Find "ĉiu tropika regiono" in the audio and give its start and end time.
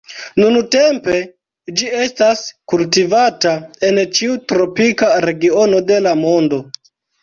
4.17-5.89